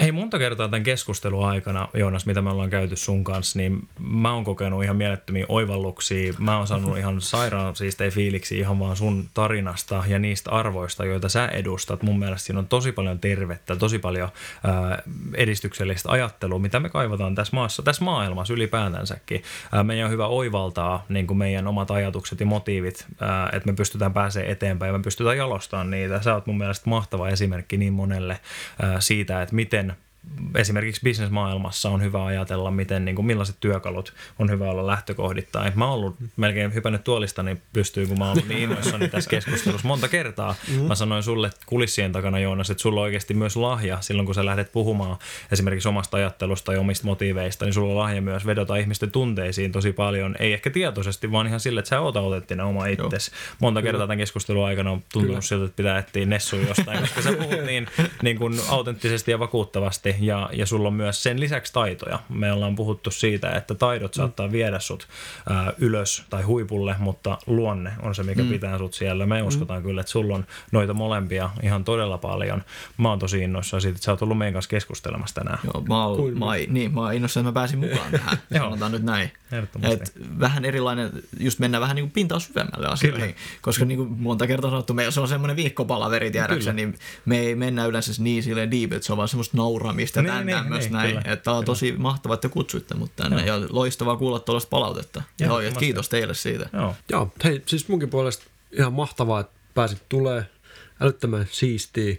Hei, 0.00 0.12
monta 0.12 0.38
kertaa 0.38 0.68
tämän 0.68 0.82
keskustelun 0.82 1.46
aikana, 1.46 1.88
Joonas, 1.94 2.26
mitä 2.26 2.42
me 2.42 2.50
ollaan 2.50 2.70
käyty 2.70 2.96
sun 2.96 3.24
kanssa, 3.24 3.58
niin 3.58 3.88
mä 3.98 4.34
oon 4.34 4.44
kokenut 4.44 4.84
ihan 4.84 4.96
mielettömiä 4.96 5.46
oivalluksia. 5.48 6.32
Mä 6.38 6.58
oon 6.58 6.66
saanut 6.66 6.98
ihan 6.98 7.20
sairaan 7.20 7.76
siistejä 7.76 8.10
fiiliksi 8.10 8.58
ihan 8.58 8.78
vaan 8.78 8.96
sun 8.96 9.28
tarinasta 9.34 10.04
ja 10.06 10.18
niistä 10.18 10.50
arvoista, 10.50 11.04
joita 11.04 11.28
sä 11.28 11.46
edustat. 11.46 12.02
Mun 12.02 12.18
mielestä 12.18 12.46
siinä 12.46 12.58
on 12.58 12.66
tosi 12.66 12.92
paljon 12.92 13.18
tervettä, 13.18 13.76
tosi 13.76 13.98
paljon 13.98 14.28
ää, 14.64 15.02
edistyksellistä 15.34 16.10
ajattelua, 16.10 16.58
mitä 16.58 16.80
me 16.80 16.88
kaivataan 16.88 17.34
tässä 17.34 17.56
maassa, 17.56 17.82
tässä 17.82 18.04
maailmassa 18.04 18.54
ylipäätänsäkin. 18.54 19.42
Ää, 19.72 19.84
meidän 19.84 20.04
on 20.04 20.10
hyvä 20.12 20.26
oivaltaa 20.26 21.04
niin 21.08 21.26
kuin 21.26 21.38
meidän 21.38 21.66
omat 21.66 21.90
ajatukset 21.90 22.40
ja 22.40 22.46
motiivit, 22.46 23.06
ää, 23.20 23.50
että 23.52 23.66
me 23.66 23.72
pystytään 23.72 24.12
pääsemään 24.12 24.50
eteenpäin 24.50 24.92
ja 24.92 24.98
me 24.98 25.04
pystytään 25.04 25.36
jalostamaan 25.36 25.90
niitä. 25.90 26.22
Sä 26.22 26.34
oot 26.34 26.46
mun 26.46 26.58
mielestä 26.58 26.90
mahtava 26.90 27.28
esimerkki 27.28 27.76
niin 27.76 27.92
monelle 27.92 28.40
ää, 28.82 29.00
siitä, 29.00 29.42
että 29.42 29.54
miten 29.72 29.96
esimerkiksi 30.54 31.00
bisnesmaailmassa 31.04 31.90
on 31.90 32.02
hyvä 32.02 32.24
ajatella, 32.24 32.70
miten, 32.70 33.04
niin 33.04 33.14
kuin, 33.16 33.26
millaiset 33.26 33.56
työkalut 33.60 34.14
on 34.38 34.50
hyvä 34.50 34.70
olla 34.70 34.86
lähtökohdittain. 34.86 35.72
Mä 35.76 35.84
oon 35.84 35.94
ollut 35.94 36.16
melkein 36.36 36.74
hypännyt 36.74 37.04
tuolista, 37.04 37.42
niin 37.42 37.62
pystyy, 37.72 38.06
kun 38.06 38.18
mä 38.18 38.24
oon 38.24 38.32
ollut 38.32 38.48
niin 38.48 38.62
innoissani 38.62 39.08
tässä 39.08 39.30
keskustelussa 39.30 39.88
monta 39.88 40.08
kertaa. 40.08 40.54
Mm-hmm. 40.68 40.86
Mä 40.86 40.94
sanoin 40.94 41.22
sulle 41.22 41.50
kulissien 41.66 42.12
takana, 42.12 42.38
Joonas, 42.38 42.70
että 42.70 42.82
sulla 42.82 43.00
on 43.00 43.04
oikeasti 43.04 43.34
myös 43.34 43.56
lahja 43.56 44.00
silloin, 44.00 44.26
kun 44.26 44.34
sä 44.34 44.44
lähdet 44.44 44.72
puhumaan 44.72 45.16
esimerkiksi 45.52 45.88
omasta 45.88 46.16
ajattelusta 46.16 46.72
ja 46.72 46.80
omista 46.80 47.06
motiiveista, 47.06 47.64
niin 47.64 47.74
sulla 47.74 47.92
on 47.92 47.98
lahja 47.98 48.22
myös 48.22 48.46
vedota 48.46 48.76
ihmisten 48.76 49.10
tunteisiin 49.10 49.72
tosi 49.72 49.92
paljon. 49.92 50.36
Ei 50.38 50.52
ehkä 50.52 50.70
tietoisesti, 50.70 51.32
vaan 51.32 51.46
ihan 51.46 51.60
sille, 51.60 51.80
että 51.80 51.88
sä 51.88 52.00
oot 52.00 52.16
autenttinen 52.16 52.66
oma 52.66 52.86
itsesi. 52.86 53.30
Monta 53.58 53.82
kertaa 53.82 54.06
tämän 54.06 54.18
keskustelun 54.18 54.66
aikana 54.66 54.90
on 54.90 55.02
tuntunut 55.12 55.26
Kyllä. 55.26 55.40
siltä, 55.40 55.64
että 55.64 55.76
pitää 55.76 55.98
etsiä 55.98 56.26
nessuja 56.26 56.68
jostain, 56.68 57.00
koska 57.00 57.22
sä 57.22 57.32
puhut 57.32 57.64
niin, 57.66 57.86
niin 58.22 58.38
kuin 58.38 58.60
autenttisesti 58.68 59.30
ja 59.30 59.38
vakuuttavasti 59.38 60.11
ja, 60.20 60.50
ja 60.52 60.66
sulla 60.66 60.88
on 60.88 60.94
myös 60.94 61.22
sen 61.22 61.40
lisäksi 61.40 61.72
taitoja. 61.72 62.18
Me 62.28 62.52
ollaan 62.52 62.76
puhuttu 62.76 63.10
siitä, 63.10 63.50
että 63.50 63.74
taidot 63.74 64.14
saattaa 64.14 64.46
mm. 64.46 64.52
viedä 64.52 64.78
sut 64.78 65.08
ää, 65.48 65.72
ylös 65.78 66.24
tai 66.30 66.42
huipulle, 66.42 66.96
mutta 66.98 67.38
luonne 67.46 67.92
on 68.02 68.14
se, 68.14 68.22
mikä 68.22 68.42
mm. 68.42 68.48
pitää 68.48 68.78
sut 68.78 68.94
siellä. 68.94 69.26
Me 69.26 69.40
mm. 69.40 69.46
uskotaan 69.46 69.82
kyllä, 69.82 70.00
että 70.00 70.12
sulla 70.12 70.34
on 70.34 70.46
noita 70.72 70.94
molempia 70.94 71.50
ihan 71.62 71.84
todella 71.84 72.18
paljon. 72.18 72.62
Mä 72.96 73.08
oon 73.08 73.18
tosi 73.18 73.38
innoissaan 73.38 73.80
siitä, 73.80 73.96
että 73.96 74.04
sä 74.04 74.10
oot 74.10 74.22
ollut 74.22 74.38
meidän 74.38 74.52
kanssa 74.52 74.68
keskustelemassa 74.68 75.34
tänään. 75.34 75.58
Joo, 75.64 75.84
mä 75.88 76.06
oon, 76.06 76.38
mä, 76.38 76.46
niin, 76.68 76.94
mä 76.94 77.00
oon 77.00 77.14
innoissaan, 77.14 77.46
että 77.46 77.50
mä 77.50 77.60
pääsin 77.60 77.78
mukaan 77.88 78.10
tähän. 78.10 78.38
Sanotaan 78.58 78.92
nyt 78.92 79.02
näin. 79.02 79.30
Et 79.82 80.12
vähän 80.40 80.64
erilainen, 80.64 81.10
just 81.40 81.58
mennä 81.58 81.80
vähän 81.80 81.96
niin 81.96 82.04
kuin 82.04 82.12
pintaa 82.12 82.38
syvemmälle 82.38 82.86
asioihin. 82.86 83.20
Kyllä. 83.20 83.60
Koska 83.60 83.84
niin 83.84 83.98
kuin 83.98 84.20
monta 84.20 84.46
kertaa 84.46 84.70
sanottu, 84.70 84.94
me, 84.94 85.10
se 85.10 85.20
on 85.20 85.28
semmoinen 85.28 85.56
viikkopalaveri, 85.56 86.30
tiedäksä, 86.30 86.72
niin 86.72 86.98
me 87.24 87.38
ei 87.38 87.54
mennä 87.54 87.86
yleensä 87.86 88.22
niin 88.22 88.42
silleen 88.42 88.70
deep, 88.70 88.92
että 88.92 89.06
se 89.06 89.12
on 89.12 89.16
vaan 89.16 89.28
semmoista 89.28 89.56
nauramista 89.56 90.01
niin, 90.22 90.46
niin, 90.46 90.58
tämmöistä 90.58 91.02
niin, 91.02 91.14
näin. 91.14 91.28
Että 91.28 91.52
on 91.52 91.64
tosi 91.64 91.92
mahtavaa, 91.92 92.34
että 92.34 92.48
kutsuitte 92.48 92.94
mut 92.94 93.16
tänne 93.16 93.46
Joo. 93.46 93.60
ja 93.60 93.66
loistavaa 93.70 94.16
kuulla 94.16 94.38
tuollaista 94.38 94.70
palautetta. 94.70 95.22
Joo, 95.40 95.60
Joo 95.60 95.72
kiitos 95.72 96.08
teille 96.08 96.34
siitä. 96.34 96.68
Joo. 96.72 96.94
Joo, 97.08 97.32
hei, 97.44 97.62
siis 97.66 97.88
munkin 97.88 98.10
puolesta 98.10 98.44
ihan 98.72 98.92
mahtavaa, 98.92 99.40
että 99.40 99.52
pääsit 99.74 100.02
tulee 100.08 100.46
älyttömän 101.00 101.46
siistiä 101.50 102.16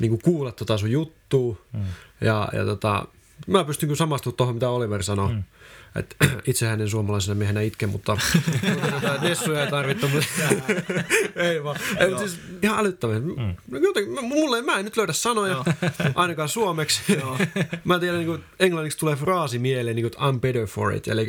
niin 0.00 0.10
kuin 0.10 0.22
kuulla 0.22 0.52
tota 0.52 0.78
sun 0.78 0.90
juttua. 0.90 1.56
Mm. 1.72 1.84
Ja, 2.20 2.48
ja 2.52 2.64
tota, 2.64 3.06
mä 3.46 3.64
pystyn 3.64 3.86
kyllä 3.86 3.98
samastumaan 3.98 4.36
tuohon, 4.36 4.54
mitä 4.54 4.68
Oliver 4.68 5.02
sanoi. 5.02 5.32
Mm. 5.32 5.42
Et, 5.96 6.16
itsehän 6.50 6.80
en 6.80 6.88
suomalaisena 6.88 7.34
miehenä 7.34 7.60
itke, 7.60 7.86
mutta 7.86 8.18
Nessuja 9.22 9.64
ei 9.64 9.70
tarvittu. 9.70 10.08
Mutta 10.08 10.28
ei 11.48 11.64
vaan. 11.64 11.76
Ei, 11.98 12.18
siis 12.18 12.40
ihan 12.62 12.78
älyttömän. 12.78 13.22
Mm. 13.22 13.80
Jotenkin, 13.82 14.24
mulle, 14.24 14.62
mä 14.62 14.78
en 14.78 14.84
nyt 14.84 14.96
löydä 14.96 15.12
sanoja, 15.12 15.64
ainakaan 16.14 16.48
suomeksi. 16.48 17.02
mä 17.84 17.98
tiedän, 17.98 18.18
niin 18.18 18.28
kuin, 18.28 18.44
englanniksi 18.60 18.98
tulee 18.98 19.16
fraasi 19.16 19.58
mieleen, 19.58 19.96
niin 19.96 20.10
kuin, 20.10 20.28
I'm 20.28 20.40
better 20.40 20.66
for 20.66 20.92
it. 20.92 21.08
Eli 21.08 21.26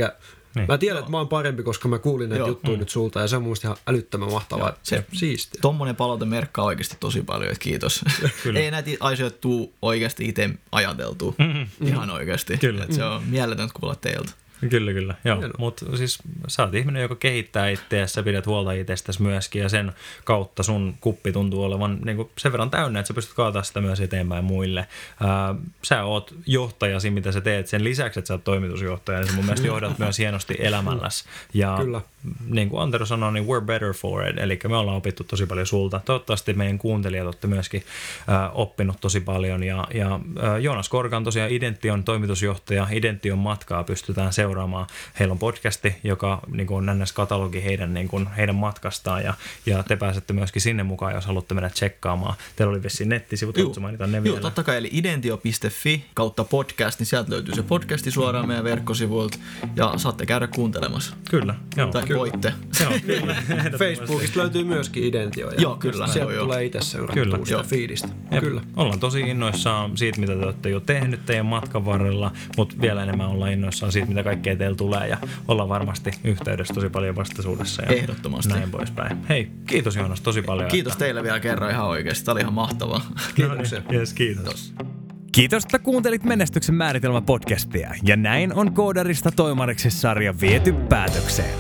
niin. 0.57 0.67
Mä 0.67 0.77
tiedän, 0.77 0.99
että 0.99 1.11
mä 1.11 1.17
oon 1.17 1.27
parempi, 1.27 1.63
koska 1.63 1.87
mä 1.87 1.99
kuulin 1.99 2.29
näitä 2.29 2.39
Joo. 2.39 2.47
juttuja 2.47 2.77
mm. 2.77 2.79
nyt 2.79 2.89
sulta 2.89 3.19
ja 3.19 3.27
se 3.27 3.35
on 3.35 3.43
mun 3.43 3.55
ihan 3.63 3.77
älyttömän 3.87 4.31
mahtavaa. 4.31 4.69
Joo. 4.69 4.77
Se 4.83 5.05
siistiä. 5.13 5.61
Tommonen 5.61 5.95
palaute 5.95 6.25
merkkaa 6.25 6.65
oikeasti 6.65 6.97
tosi 6.99 7.21
paljon, 7.21 7.51
että 7.51 7.63
kiitos. 7.63 8.01
Ei 8.55 8.71
näitä 8.71 8.91
asioita 8.99 9.37
tuu 9.41 9.73
oikeasti 9.81 10.27
itse 10.27 10.49
ajateltu. 10.71 11.35
Mm-hmm. 11.37 11.87
Ihan 11.87 12.09
oikeasti. 12.09 12.57
Kyllä. 12.57 12.83
Et 12.83 12.93
se 12.93 13.03
on 13.03 13.23
mieletöntä 13.23 13.73
kuulla 13.79 13.95
teiltä. 13.95 14.31
Kyllä, 14.69 14.93
kyllä. 14.93 15.15
Joo. 15.25 15.43
Mutta 15.57 15.97
siis 15.97 16.19
sä 16.47 16.63
oot 16.63 16.73
ihminen, 16.73 17.01
joka 17.01 17.15
kehittää 17.15 17.69
itseäsi, 17.69 18.23
pidät 18.23 18.45
huolta 18.45 18.71
itsestäsi 18.71 19.21
myöskin 19.21 19.61
ja 19.61 19.69
sen 19.69 19.91
kautta 20.23 20.63
sun 20.63 20.93
kuppi 21.01 21.31
tuntuu 21.31 21.63
olevan 21.63 21.99
niin 22.05 22.17
kuin 22.17 22.29
sen 22.37 22.51
verran 22.51 22.69
täynnä, 22.69 22.99
että 22.99 23.07
sä 23.07 23.13
pystyt 23.13 23.35
kaataa 23.35 23.63
sitä 23.63 23.81
myös 23.81 23.99
eteenpäin 23.99 24.45
muille. 24.45 24.87
Ää, 25.19 25.55
sä 25.83 26.03
oot 26.03 26.33
johtajasi, 26.45 27.09
mitä 27.09 27.31
sä 27.31 27.41
teet. 27.41 27.67
Sen 27.67 27.83
lisäksi, 27.83 28.19
että 28.19 28.27
sä 28.27 28.33
oot 28.33 28.43
toimitusjohtaja, 28.43 29.19
niin 29.19 29.29
sä 29.29 29.35
mun 29.35 29.45
mielestä 29.45 29.67
johdat 29.67 29.99
myös 29.99 30.19
hienosti 30.19 30.55
elämälläsi. 30.59 31.25
Ja 31.53 31.77
kyllä. 31.81 32.01
niin 32.49 32.69
kuin 32.69 32.81
Antero 32.81 33.05
sanoi, 33.05 33.33
niin 33.33 33.45
we're 33.45 33.65
better 33.65 33.93
for 33.93 34.27
it. 34.27 34.37
Eli 34.37 34.59
me 34.67 34.77
ollaan 34.77 34.97
opittu 34.97 35.23
tosi 35.23 35.45
paljon 35.45 35.67
sulta. 35.67 36.01
Toivottavasti 36.05 36.53
meidän 36.53 36.77
kuuntelijat 36.77 37.25
olette 37.25 37.47
myöskin 37.47 37.83
ää, 38.27 38.49
oppinut 38.49 39.01
tosi 39.01 39.19
paljon. 39.19 39.63
Ja, 39.63 39.87
ja 39.93 40.19
ää, 40.41 40.57
Joonas 40.57 40.89
Korkan 40.89 41.23
tosiaan 41.23 41.51
Idention 41.51 42.03
toimitusjohtaja, 42.03 42.87
Idention 42.91 43.37
matkaa 43.37 43.83
pystytään 43.83 44.33
seuraamaan 44.33 44.46
seuraamaan. 44.47 44.87
Heillä 45.19 45.31
on 45.31 45.39
podcasti, 45.39 45.95
joka 46.03 46.39
niin 46.51 46.67
kuin 46.67 46.89
on 46.89 46.99
ns. 46.99 47.13
katalogi 47.13 47.63
heidän, 47.63 47.93
niin 47.93 48.07
kuin, 48.07 48.27
heidän 48.27 48.55
matkastaan 48.55 49.23
ja, 49.23 49.33
ja 49.65 49.83
te 49.83 49.95
pääsette 49.95 50.33
myöskin 50.33 50.61
sinne 50.61 50.83
mukaan, 50.83 51.13
jos 51.13 51.25
haluatte 51.25 51.53
mennä 51.53 51.69
tsekkaamaan. 51.69 52.35
Teillä 52.55 52.71
oli 52.71 52.83
vissiin 52.83 53.09
nettisivut, 53.09 53.57
Juu, 53.57 53.75
mainitaan 53.79 54.11
ne 54.11 54.21
Joo, 54.23 54.39
totta 54.39 54.63
kai, 54.63 54.77
eli 54.77 54.89
identio.fi 54.91 56.05
kautta 56.13 56.43
podcast, 56.43 56.99
niin 56.99 57.07
sieltä 57.07 57.31
löytyy 57.31 57.55
se 57.55 57.63
podcasti 57.63 58.11
suoraan 58.11 58.47
meidän 58.47 58.63
verkkosivuilta 58.63 59.37
ja 59.75 59.93
saatte 59.97 60.25
käydä 60.25 60.47
kuuntelemassa. 60.47 61.15
Kyllä, 61.29 61.55
joo. 61.77 61.91
Tai 61.91 62.03
kyllä. 62.03 62.19
voitte. 62.19 62.53
Joo, 62.79 62.91
kyllä. 63.05 63.35
Facebookista 63.79 64.39
löytyy 64.39 64.63
myöskin 64.63 65.03
Identio. 65.03 65.51
Ja 65.51 65.61
joo, 65.61 65.75
kyllä. 65.75 66.07
Sieltä 66.07 66.33
joo, 66.33 66.43
tulee 66.43 66.65
itse 66.65 66.81
seurattua 66.81 67.45
sitä 67.45 67.63
fiidistä. 67.63 68.07
Ja 68.31 68.41
kyllä. 68.41 68.61
Ollaan 68.75 68.99
tosi 68.99 69.19
innoissaan 69.19 69.97
siitä, 69.97 70.19
mitä 70.19 70.35
te 70.35 70.45
olette 70.45 70.69
jo 70.69 70.79
tehnyt 70.79 71.25
teidän 71.25 71.45
matkan 71.45 71.85
varrella, 71.85 72.31
mutta 72.57 72.75
vielä 72.81 73.03
enemmän 73.03 73.27
ollaan 73.27 73.51
innoissaan 73.51 73.91
siitä, 73.91 74.07
mitä 74.07 74.23
kaikkea 74.37 74.55
teillä 74.55 74.75
tulee 74.75 75.07
ja 75.07 75.17
ollaan 75.47 75.69
varmasti 75.69 76.11
yhteydessä 76.23 76.73
tosi 76.73 76.89
paljon 76.89 77.15
vastaisuudessa. 77.15 77.81
Ja 77.81 77.91
Ehdottomasti. 77.91 78.53
Näin 78.53 78.71
poispäin. 78.71 79.17
Hei, 79.29 79.51
kiitos 79.65 79.95
Joonas 79.95 80.21
tosi 80.21 80.41
paljon. 80.41 80.69
Kiitos 80.69 80.93
että... 80.93 81.05
teille 81.05 81.23
vielä 81.23 81.39
kerran 81.39 81.71
ihan 81.71 81.85
oikeasti. 81.85 82.25
Tämä 82.25 82.33
oli 82.33 82.41
ihan 82.41 82.53
mahtavaa. 82.53 83.01
Kiitoksia. 83.35 83.79
No 83.79 83.85
niin, 83.89 83.99
yes, 83.99 84.13
kiitos. 84.13 84.73
kiitos. 84.73 84.87
Kiitos, 85.31 85.63
että 85.63 85.79
kuuntelit 85.79 86.23
Menestyksen 86.23 86.75
määritelmä 86.75 87.21
podcastia. 87.21 87.93
Ja 88.03 88.15
näin 88.15 88.53
on 88.53 88.73
koodarista 88.73 89.31
toimariksi 89.31 89.89
sarja 89.89 90.33
viety 90.41 90.73
päätökseen. 90.73 91.59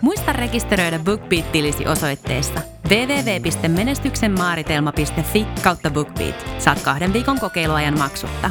Muista 0.00 0.32
rekisteröidä 0.32 0.98
BookBeat-tilisi 0.98 1.86
osoitteessa 1.86 2.60
www.menestyksenmaaritelma.fi 2.88 5.46
kautta 5.62 5.90
BookBeat. 5.90 6.46
Saat 6.58 6.82
kahden 6.82 7.12
viikon 7.12 7.40
kokeiluajan 7.40 7.98
maksutta. 7.98 8.50